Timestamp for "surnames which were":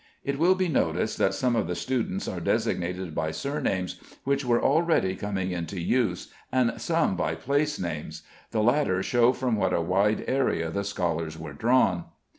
3.29-4.59